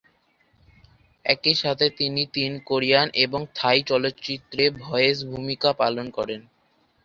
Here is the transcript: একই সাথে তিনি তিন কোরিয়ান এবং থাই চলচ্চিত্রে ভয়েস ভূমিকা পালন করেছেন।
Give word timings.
একই 1.25 1.55
সাথে 1.55 1.85
তিনি 1.99 2.21
তিন 2.33 2.51
কোরিয়ান 2.69 3.07
এবং 3.25 3.41
থাই 3.55 3.79
চলচ্চিত্রে 3.83 4.63
ভয়েস 4.81 5.17
ভূমিকা 5.31 5.69
পালন 5.73 6.05
করেছেন। 6.09 6.41